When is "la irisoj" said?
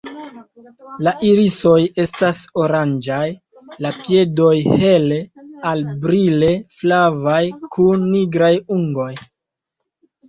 1.07-1.75